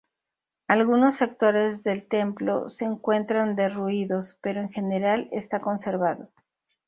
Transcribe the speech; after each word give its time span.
Algunos 0.67 1.13
sectores 1.13 1.83
del 1.83 2.07
Templo 2.07 2.69
se 2.71 2.85
encuentran 2.85 3.55
derruidos, 3.55 4.35
pero 4.41 4.59
en 4.59 4.71
general 4.71 5.29
está 5.31 5.59
conservado. 5.61 6.31